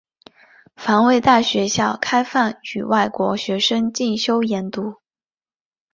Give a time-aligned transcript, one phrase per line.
[0.75, 4.95] 防卫大学校开放予外国学生进修研读。